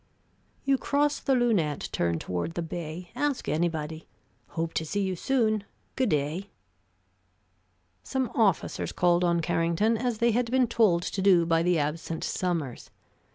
[0.63, 4.07] "You cross the Lunette, turn toward the bay ask anybody.
[4.47, 5.63] Hope to see you soon.
[5.95, 6.49] Good day."
[8.01, 12.23] Some officers called on Carrington, as they had been told to do by the absent
[12.23, 12.89] Sommers.